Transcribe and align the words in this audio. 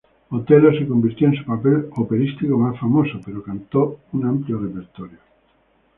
Otello 0.31 0.71
se 0.73 0.87
convirtió 0.87 1.27
en 1.27 1.35
su 1.35 1.45
papel 1.45 1.91
operístico 1.95 2.57
más 2.57 2.79
famoso, 2.79 3.19
pero 3.23 3.43
cantó 3.43 3.99
un 4.13 4.25
amplio 4.25 4.57
repertorio. 4.57 5.19